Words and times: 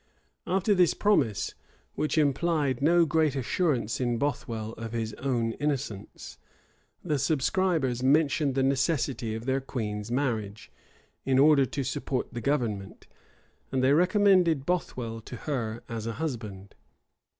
After 0.47 0.73
this 0.73 0.95
promise, 0.95 1.53
which 1.93 2.17
implied 2.17 2.81
no 2.81 3.05
great 3.05 3.35
assurance 3.35 4.01
in 4.01 4.17
Bothwell 4.17 4.73
of 4.73 4.93
his 4.93 5.13
own 5.19 5.51
innocence, 5.59 6.39
the 7.03 7.19
subscribers 7.19 8.01
mentioned 8.01 8.55
the 8.55 8.63
necessity 8.63 9.35
of 9.35 9.45
their 9.45 9.61
queen's 9.61 10.09
marriage, 10.09 10.71
in 11.23 11.37
order 11.37 11.67
to 11.67 11.83
support 11.83 12.33
the 12.33 12.41
government; 12.41 13.05
and 13.71 13.83
they 13.83 13.93
recommended 13.93 14.65
Bothwell 14.65 15.21
to 15.21 15.35
her 15.35 15.83
as 15.87 16.07
a 16.07 16.13
husband. 16.13 16.73